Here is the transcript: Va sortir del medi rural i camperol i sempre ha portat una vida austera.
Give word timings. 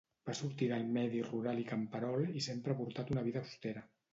Va 0.27 0.33
sortir 0.37 0.69
del 0.71 0.87
medi 0.95 1.21
rural 1.27 1.61
i 1.65 1.67
camperol 1.73 2.27
i 2.41 2.45
sempre 2.49 2.77
ha 2.77 2.81
portat 2.81 3.17
una 3.17 3.27
vida 3.29 3.45
austera. 3.45 3.89